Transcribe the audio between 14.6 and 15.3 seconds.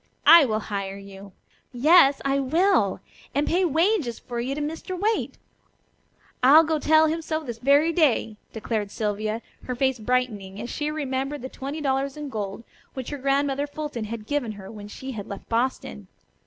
when she had